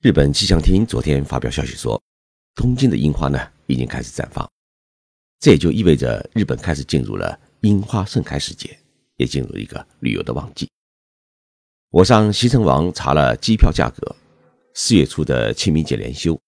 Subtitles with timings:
[0.00, 2.00] 日本气象厅昨天发表消息说，
[2.54, 4.48] 东京的樱花呢已经开始绽放，
[5.40, 8.78] 这也就意味着日本开始进入了樱花盛开时节，
[9.16, 10.70] 也进入一个旅游的旺季。
[11.90, 14.14] 我上携程网查了机票价格，
[14.72, 16.40] 四月初的清明节连休，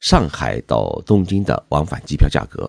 [0.00, 2.68] 上海到东京的往返机票价格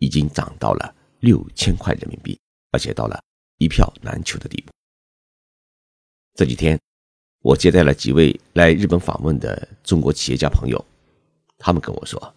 [0.00, 2.38] 已经涨到了六千块人民币，
[2.72, 3.18] 而且到了
[3.56, 4.70] 一票难求的地步。
[6.34, 6.78] 这几天。
[7.46, 10.84] 我接待了几位来日本访问的中国企业家朋友，
[11.58, 12.34] 他们跟我说：“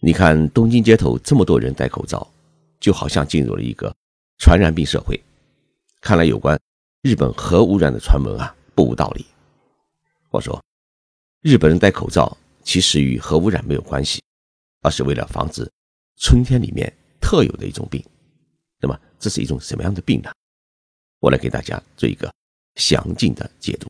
[0.00, 2.30] 你看东京街头这么多人戴口罩，
[2.78, 3.90] 就好像进入了一个
[4.36, 5.18] 传染病社会。
[6.02, 6.60] 看来有关
[7.00, 9.24] 日本核污染的传闻啊，不无道理。”
[10.28, 10.62] 我说
[11.40, 14.22] ：“日本人戴口罩其实与核污染没有关系，
[14.82, 15.66] 而是为了防止
[16.18, 18.04] 春天里面特有的一种病。
[18.78, 20.30] 那么这是一种什么样的病呢？
[21.18, 22.30] 我来给大家做一个
[22.74, 23.88] 详尽的解读。”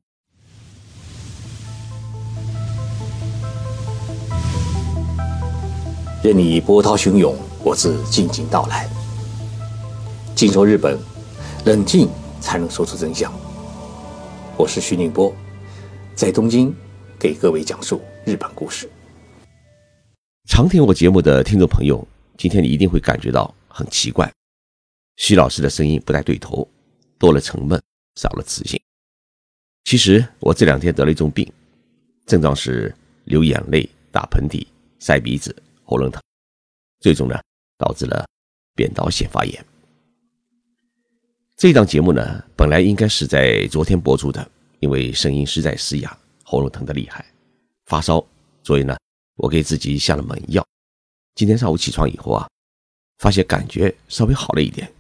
[6.23, 8.89] 任你波涛汹涌，我自静静到来。
[10.37, 10.97] 静说日本，
[11.65, 12.09] 冷静
[12.41, 13.33] 才能说出真相。
[14.57, 15.35] 我是徐宁波，
[16.15, 16.73] 在东京
[17.19, 18.89] 给各位讲述日本故事。
[20.49, 22.07] 常听我节目的听众朋友，
[22.39, 24.33] 今天你一定会感觉到很奇怪，
[25.17, 26.69] 徐老师的声音不太对头，
[27.19, 27.83] 多了沉闷，
[28.15, 28.81] 少了磁性。
[29.83, 31.53] 其实我这两天得了一种病，
[32.27, 34.65] 症状是流眼泪、打喷嚏、
[35.01, 35.53] 塞鼻子。
[35.93, 36.23] 喉咙疼，
[37.01, 37.39] 最终呢
[37.77, 38.27] 导致了
[38.75, 39.63] 扁桃腺发炎。
[41.55, 47.27] 这档节目呢本来应该是在昨天播出的，因为声音实在嘶哑，喉咙疼的厉害，
[47.85, 48.27] 发烧，
[48.63, 48.97] 所以呢
[49.37, 50.67] 我给自己下了猛药。
[51.35, 52.49] 今天上午起床以后啊，
[53.19, 54.91] 发现感觉稍微好了一点，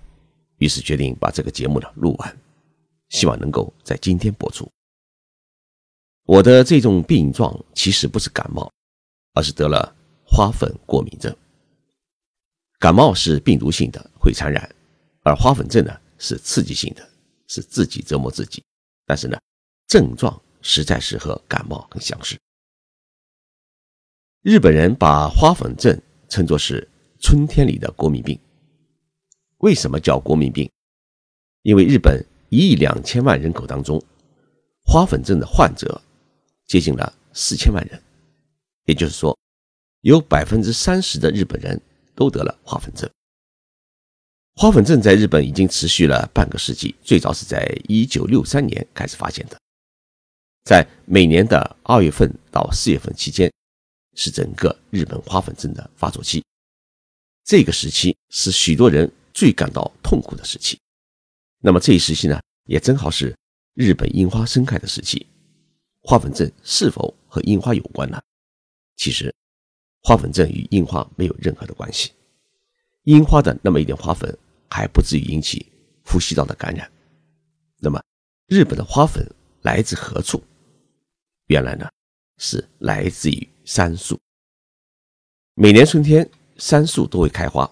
[0.58, 2.38] 于是决定把这个节目呢录完，
[3.08, 4.70] 希望能够在今天播出。
[6.26, 8.70] 我的这种病状其实不是感冒，
[9.32, 9.96] 而是得了。
[10.34, 11.36] 花粉过敏症，
[12.78, 14.66] 感冒是病毒性的，会传染；
[15.24, 17.06] 而花粉症呢是刺激性的，
[17.48, 18.64] 是自己折磨自己。
[19.04, 19.38] 但是呢，
[19.86, 22.38] 症状实在是和感冒很相似。
[24.40, 26.88] 日本人把花粉症称作是
[27.20, 28.40] 春天里的国民病。
[29.58, 30.66] 为什么叫国民病？
[31.60, 34.02] 因为日本一亿两千万人口当中，
[34.82, 36.00] 花粉症的患者
[36.64, 38.02] 接近了四千万人，
[38.86, 39.38] 也就是说。
[40.02, 41.80] 有百分之三十的日本人
[42.14, 43.08] 都得了花粉症。
[44.54, 49.56] 花粉症在日本已经持续了半个世纪，最早是在一九六三年开始发现的。
[50.64, 53.50] 在每年的二月份到四月份期间，
[54.14, 56.44] 是整个日本花粉症的发作期。
[57.44, 60.76] 这个时期是许多人最感到痛苦的时期。
[61.60, 63.34] 那么这一时期呢，也正好是
[63.74, 65.24] 日本樱花盛开的时期。
[66.00, 68.20] 花粉症是否和樱花有关呢？
[68.96, 69.32] 其实。
[70.02, 72.10] 花粉症与樱花没有任何的关系，
[73.04, 74.36] 樱花的那么一点花粉
[74.68, 75.64] 还不至于引起
[76.04, 76.90] 呼吸道的感染。
[77.78, 78.02] 那么，
[78.48, 79.24] 日本的花粉
[79.62, 80.42] 来自何处？
[81.46, 81.88] 原来呢，
[82.38, 84.18] 是来自于杉树。
[85.54, 87.70] 每年春天，杉树都会开花，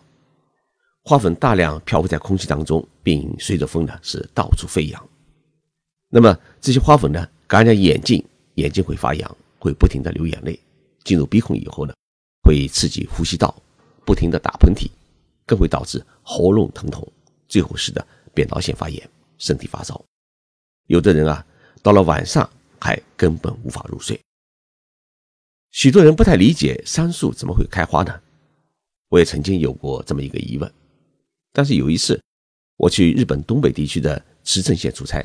[1.02, 5.08] 花粉大量漂浮在空气当中，并随着风呢是到处飞扬。
[6.08, 8.24] 那么这些花粉呢感染眼睛，
[8.54, 10.58] 眼睛会发痒，会不停的流眼泪，
[11.02, 11.94] 进入鼻孔以后呢。
[12.50, 13.54] 会刺激呼吸道，
[14.04, 14.90] 不停的打喷嚏，
[15.46, 17.06] 更会导致喉咙疼痛，
[17.46, 20.04] 最后使得扁桃腺发炎，身体发烧。
[20.88, 21.46] 有的人啊，
[21.80, 22.50] 到了晚上
[22.80, 24.20] 还根本无法入睡。
[25.70, 28.20] 许多人不太理解杉树怎么会开花呢？
[29.10, 30.68] 我也曾经有过这么一个疑问。
[31.52, 32.20] 但是有一次，
[32.76, 35.24] 我去日本东北地区的茨城县出差，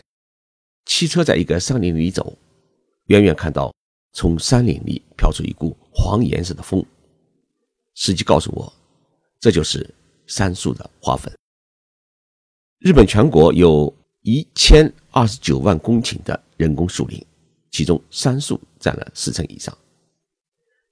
[0.85, 2.37] 汽车在一个山林里走，
[3.07, 3.73] 远远看到
[4.13, 6.85] 从山林里飘出一股黄颜色的风。
[7.95, 8.71] 司机告诉我，
[9.39, 9.89] 这就是
[10.27, 11.33] 杉树的花粉。
[12.79, 13.91] 日本全国有
[14.21, 17.25] 一千二十九万公顷的人工树林，
[17.71, 19.75] 其中杉树占了四成以上。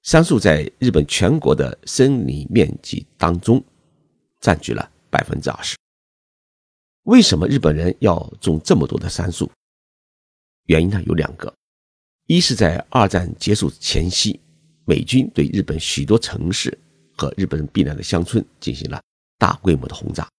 [0.01, 3.63] 杉树在日本全国的森林面积当中
[4.39, 5.77] 占据了百分之二十。
[7.04, 9.51] 为什么日本人要种这么多的杉树？
[10.68, 11.54] 原因呢有两个：
[12.27, 14.39] 一是在二战结束前夕，
[14.86, 16.77] 美军对日本许多城市。
[17.24, 19.02] 和日本人避难的乡村进行了
[19.38, 20.30] 大规模的轰炸，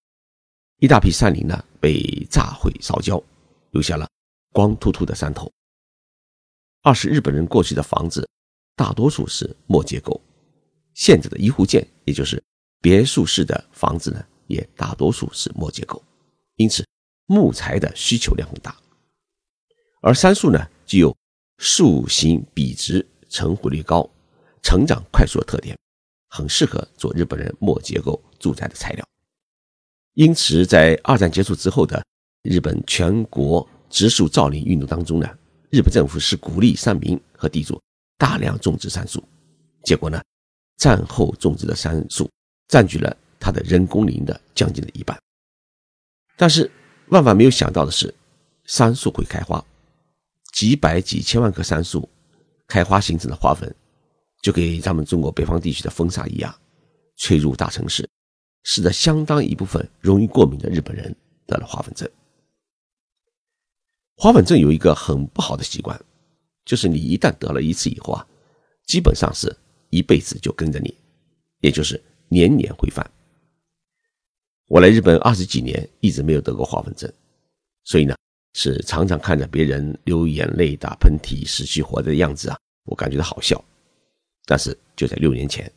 [0.80, 3.22] 一大批山林呢被炸毁烧焦，
[3.70, 4.06] 留下了
[4.52, 5.50] 光秃秃的山头。
[6.82, 8.28] 二是日本人过去的房子
[8.76, 10.20] 大多数是木结构，
[10.92, 12.42] 现在的一户建，也就是
[12.82, 16.02] 别墅式的房子呢，也大多数是木结构，
[16.56, 16.86] 因此
[17.24, 18.76] 木材的需求量很大。
[20.02, 21.16] 而杉树呢，具有
[21.56, 24.06] 树形笔直、成活率高、
[24.62, 25.74] 成长快速的特点，
[26.34, 29.06] 很适合做日本人木结构住宅的材料。
[30.14, 32.04] 因此，在二战结束之后的
[32.42, 35.28] 日本全国植树造林运动当中呢，
[35.70, 37.80] 日本政府是鼓励山民和地主
[38.18, 39.22] 大量种植杉树。
[39.84, 40.20] 结果呢，
[40.76, 42.28] 战后种植的杉树
[42.66, 45.16] 占据了它的人工林的将近的一半。
[46.36, 46.68] 但是
[47.10, 48.12] 万万没有想到的是，
[48.64, 49.64] 杉树会开花，
[50.52, 52.08] 几百几千万棵杉树
[52.66, 53.72] 开花形成的花粉，
[54.44, 56.54] 就给咱们中国北方地区的风沙一样，
[57.16, 58.06] 吹入大城市，
[58.62, 62.06] 使得相当一部分容易过敏的日本人得了花粉症。
[64.16, 65.98] 花粉症有一个很不好的习惯，
[66.66, 68.26] 就是你一旦得了一次以后啊，
[68.84, 69.56] 基本上是
[69.88, 70.94] 一辈子就跟着你，
[71.60, 71.98] 也就是
[72.28, 73.10] 年年会犯。
[74.68, 77.10] 我来日本二十几年，一直没有得过花粉症，
[77.84, 78.14] 所以呢，
[78.52, 83.58] 是常常看着别人流眼泪、打喷嚏、失去活来的样子啊，我感觉到好笑。
[84.46, 85.70] 但是就在六年前，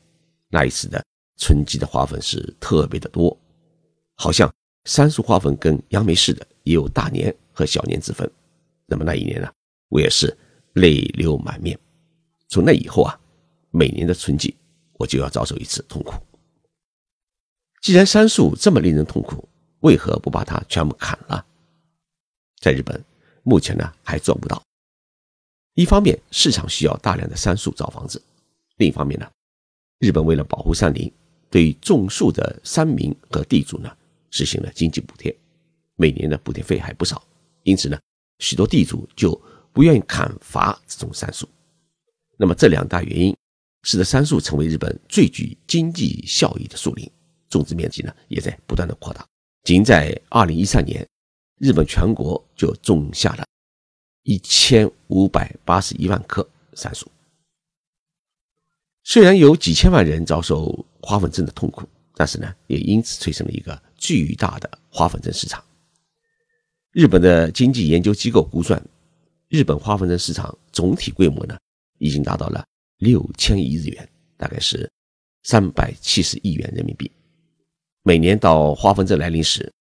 [0.50, 1.04] 那一次的
[1.38, 3.38] 春季的花粉是特别的多，
[4.16, 4.54] 好像
[4.86, 8.30] 杉树花粉跟杨梅似的，也有大年和小年之分。
[8.86, 9.52] 那么那一年呢，
[9.90, 10.36] 我也是
[10.74, 11.78] 泪流满面。
[12.48, 13.20] 从那以后啊，
[13.72, 14.56] 每年的春季
[14.94, 16.14] 我就要遭受一次痛苦。
[17.82, 19.48] 既然杉树这么令人痛苦，
[19.82, 21.46] 为何不把它全部砍了？
[22.60, 23.04] 在日本，
[23.44, 24.62] 目前呢还做不到。
[25.74, 28.20] 一方面，市场需要大量的杉树造房子；
[28.78, 29.30] 另一方面呢，
[30.00, 31.12] 日本为了保护山林，
[31.50, 33.92] 对种树的山民和地主呢
[34.32, 35.36] 实行了经济补贴，
[35.96, 37.22] 每年的补贴费还不少。
[37.64, 38.00] 因此呢，
[38.40, 39.40] 许多地主就
[39.74, 41.48] 不愿意砍伐这种杉树。
[42.38, 43.36] 那么这两大原因，
[43.84, 47.10] 使得杉树成为日本最具经济效益的树林。
[47.50, 49.26] 种植面积呢也在不断的扩大，
[49.64, 51.08] 仅在二零一三年，
[51.60, 53.46] 日本全国就种下了
[54.24, 57.10] 一千五百八十一万棵杉树。
[59.10, 65.64] 虽然有几千万人遭受花粉症的痛苦，但是呢，也因此催生了一个巨大的花粉症市场。
[66.92, 68.86] 日本的经济研究机构估算，
[69.48, 71.58] 日本花粉症市场总体规模呢，
[72.00, 72.66] 已经达到了
[72.98, 74.92] 六千亿日元，大概是
[75.44, 77.10] 三百七十亿元人民币。
[78.04, 79.72] 每年到花粉症来临时，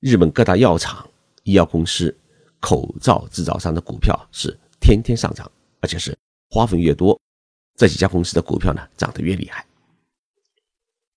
[0.00, 1.06] 日本各大药厂、
[1.42, 2.16] 医药公司、
[2.58, 5.50] 口罩制造商的股票是天天上涨，
[5.80, 6.16] 而且是
[6.48, 7.20] 花粉越多，
[7.76, 9.64] 这几家公司的股票呢涨得越厉害。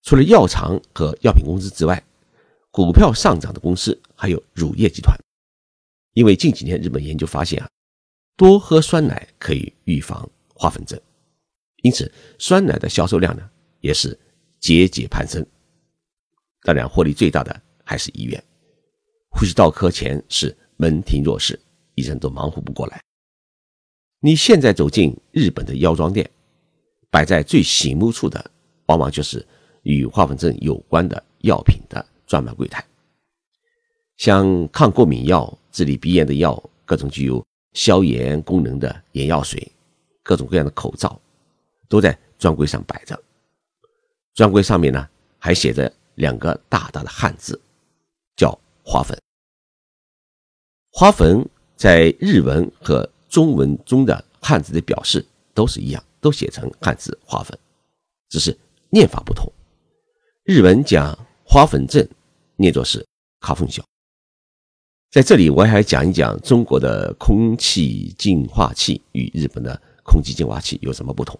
[0.03, 2.03] 除了药厂和药品公司之外，
[2.71, 5.15] 股票上涨的公司还有乳业集团，
[6.13, 7.69] 因为近几年日本研究发现啊，
[8.35, 10.99] 多喝酸奶可以预防花粉症，
[11.81, 13.49] 因此酸奶的销售量呢
[13.81, 14.17] 也是
[14.59, 15.45] 节节攀升。
[16.63, 18.43] 当然，获利最大的还是医院。
[19.29, 21.59] 呼吸道科前是门庭若市，
[21.95, 23.01] 医生都忙活不过来。
[24.19, 26.29] 你现在走进日本的药妆店，
[27.09, 28.51] 摆在最醒目处的，
[28.87, 29.45] 往往就是
[29.83, 32.85] 与花粉症有关的药品的专卖柜台。
[34.17, 39.71] 像抗过敏药、治理鼻炎的药，各种具有消炎功能的眼药水，
[40.23, 41.19] 各种各样的口罩，
[41.87, 43.19] 都在专柜上摆着。
[44.33, 45.07] 专柜上面呢，
[45.37, 45.91] 还写着。
[46.15, 47.57] 两个大大的汉字，
[48.35, 48.51] 叫
[48.83, 49.17] 花粉。
[50.91, 51.47] 花粉
[51.77, 57.57] 在日文和中文中的汉字的表示都是一样，都写成汉字花粉，
[58.29, 58.57] 只是
[58.89, 59.51] 念法不同。
[60.43, 62.07] 日文讲花粉症，
[62.55, 63.05] 念作是
[63.39, 63.83] 卡风小。
[65.11, 71.39] 在这里，我还讲一讲中国的空气净化器与日本的空气净化器有什么不同。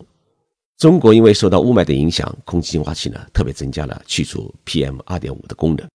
[0.78, 5.88] 中国因为受到雾霾的影响，空气净化器呢特别增加了去除 PM 二点五的功能，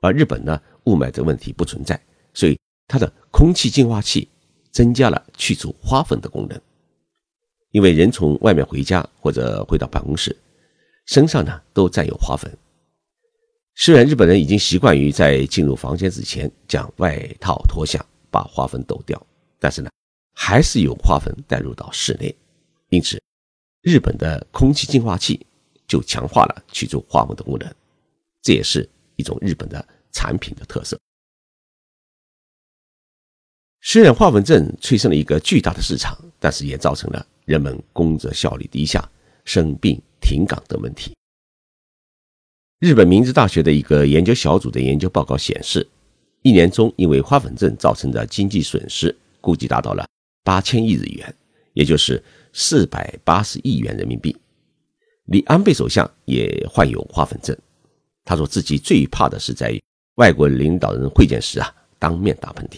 [0.00, 2.00] 而日本呢雾霾的问题不存在，
[2.34, 4.28] 所以它的空气净化器
[4.70, 6.60] 增加了去除花粉的功能。
[7.72, 10.34] 因为人从外面回家或者回到办公室，
[11.06, 12.56] 身上呢都沾有花粉。
[13.74, 19.20] 虽然日本人已经习惯于在进入房间之前将外套脱下，把花粉抖掉，
[19.58, 19.90] 但是呢
[20.34, 22.34] 还是有花粉带入到室内，
[22.90, 23.20] 因此。
[23.80, 25.44] 日本的空气净化器
[25.88, 27.74] 就强化了去除花粉的功能，
[28.40, 30.96] 这也是一种日本的产品的特色。
[33.80, 39.08] 虽然花粉症催生了一个巨大的市场，但是也造成了人们工作效率低下、
[39.44, 41.14] 生病停岗等问题。
[42.78, 45.86] 日本明治大学的一个研究小组的研究报告显示，
[46.42, 50.06] 一年中因为花粉症造成的经济损失估计达到了
[50.42, 51.34] 八千亿日元，
[51.72, 52.22] 也就是。
[52.54, 54.36] 四百八十亿元人民币。
[55.24, 57.56] 李安倍首相也患有花粉症，
[58.26, 59.80] 他说自己最怕的是在
[60.16, 62.76] 外国领导人会见时啊当面打喷嚏。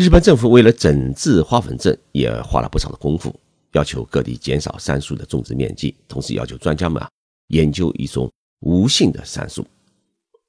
[0.00, 3.38] 日本政府为了整治花粉症，也花了不少的功夫，
[3.72, 7.06] 要求各地减少杉树的种植面积，同时要求专家们啊
[7.48, 9.62] 研究一种无性的杉树。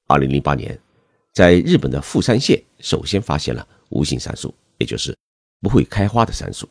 [0.07, 0.79] 二零零八年，
[1.33, 5.13] 在日本的富山县首先发现了无性杉树，也就是
[5.59, 6.65] 不会开花的杉树。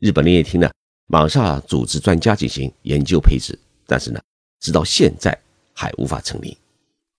[0.00, 0.68] 日本林业厅呢，
[1.06, 4.20] 马上组织专家进行研究配置，但是呢，
[4.58, 5.40] 直到现在
[5.72, 6.52] 还无法成林。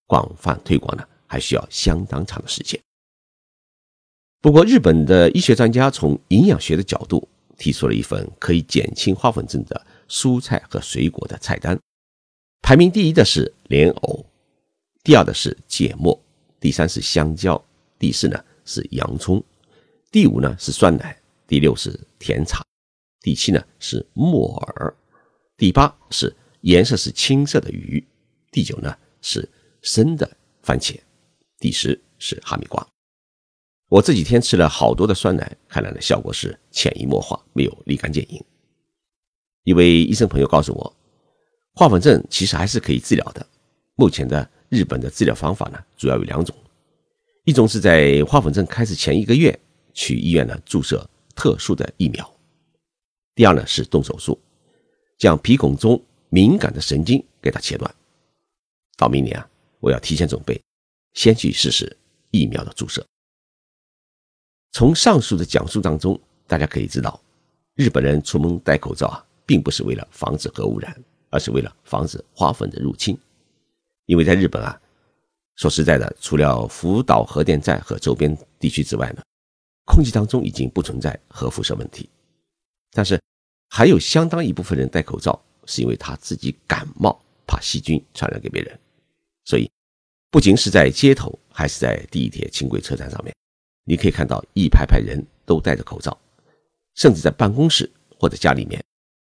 [0.08, 2.78] 广泛推广呢，还需要相当长的时间。
[4.48, 7.28] 不过，日本的医学专家从营养学的角度
[7.58, 11.78] 提出了一份可以减轻花粉症的蔬菜和水果的菜单，
[12.62, 14.26] 排名第一的是莲藕，
[15.04, 16.18] 第二的是芥末，
[16.62, 17.62] 第三是香蕉，
[18.00, 19.44] 第四呢是洋葱，
[20.14, 22.64] 第五呢是酸奶，第六是甜茶，
[23.20, 24.96] 第七呢是木耳，
[25.58, 28.02] 第八是颜色是青色的鱼，
[28.50, 29.50] 第九呢是
[29.82, 30.98] 生的番茄，
[31.60, 32.88] 第十是哈密瓜。
[33.90, 38.44] 我这几天吃了好多的酸奶，看来呢效果是潜移默化，没有立竿见影。
[39.64, 40.94] 一位医生朋友告诉我，
[41.74, 43.46] 花粉症其实还是可以治疗的。
[43.96, 46.54] 目前的日本的治疗方法呢，主要有两种：
[47.46, 49.58] 一种是在花粉症开始前一个月
[49.94, 52.26] 去医院呢注射特殊的疫苗；
[53.36, 54.38] 第二呢是动手术，
[55.18, 57.90] 将鼻孔中敏感的神经给它切断。
[58.98, 60.62] 到明年啊，我要提前准备，
[61.14, 61.96] 先去试试
[62.32, 63.06] 疫苗的注射。
[64.72, 67.20] 从上述的讲述当中，大家可以知道，
[67.76, 70.96] 日本人出门戴口罩啊，并不是为了防止核污染，
[71.30, 73.18] 而是为了防止花粉的入侵。
[74.06, 74.80] 因为在日本啊，
[75.56, 79.22] 说实在的，除了福岛核电站和周边地区之外呢，
[79.86, 82.10] 空气当中已经不存在核辐射问题。
[82.92, 83.20] 但是，
[83.70, 88.80] 还有相当一部分人戴口罩，是因为他自己感冒，怕细菌传染给别人。
[89.44, 89.70] 所以，
[90.30, 93.36] 不仅是在街头，还是在地铁、轻轨车站上面。
[93.90, 96.16] 你可以看到一排排人都戴着口罩，
[96.96, 97.90] 甚至在办公室
[98.20, 98.84] 或者家里面，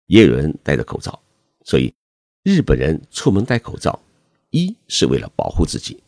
[0.06, 1.18] 也有人戴着口罩。
[1.64, 1.94] 所以，
[2.42, 3.98] 日本人出门戴口罩，
[4.50, 6.02] 一是为了保护自己，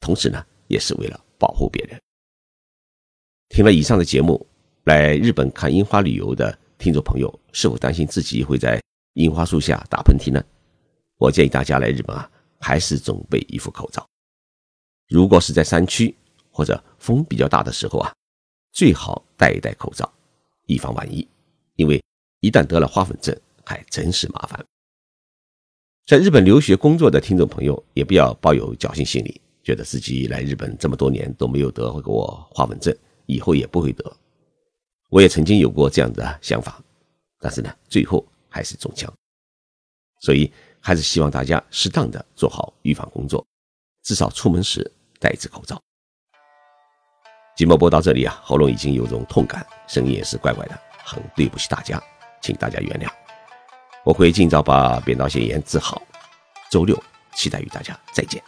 [0.00, 2.00] 同时呢，也是为了保护别人。
[3.50, 4.46] 听了以上的节目，
[4.84, 8.80] 来日本看樱花旅游的听众朋友，是否担心自己会在
[9.12, 10.42] 樱花树下打喷嚏呢？
[11.18, 14.06] 我建议大家来日本啊，还是准备一副口罩。
[15.08, 16.14] 如果是在山区，
[16.50, 18.12] 或者风比较大的时候啊，
[18.72, 20.10] 最好戴一戴口罩，
[20.66, 21.26] 以防万一。
[21.76, 22.02] 因为
[22.40, 24.64] 一旦得了花粉症，还真是麻烦。
[26.06, 32.94] 在日本留学工作的听众朋友，也不要抱有侥幸心理，觉得自己来日本这么多年都没有得过花粉症，
[33.26, 34.16] 以后也不会得。
[35.08, 36.82] 我也曾经有过这样的想法，
[37.38, 39.12] 但是呢，最后还是中枪。
[40.20, 43.46] 所以还是希望大家适当的做好预防工作，
[44.02, 45.80] 至少出门时戴一只口罩。
[47.56, 52.02] 节目播到这里啊，喉咙已经有种痛感，声音也是怪怪的，很对不起大家，
[52.40, 53.08] 请大家原谅。
[54.02, 56.00] 我会尽早把扁桃腺炎治好。
[56.70, 56.96] 周六
[57.34, 58.42] 期待与大家再见。